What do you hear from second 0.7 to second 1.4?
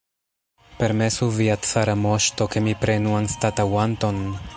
Permesu,